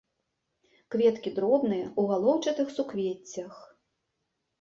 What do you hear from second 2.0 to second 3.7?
у галоўчатых суквеццях.